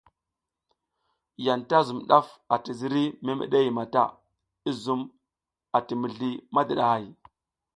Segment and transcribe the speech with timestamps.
[1.45, 4.05] Yanta zun daf ati ziriy memede mata,
[4.69, 5.01] i zum
[5.75, 7.03] a ti mizli madidahay.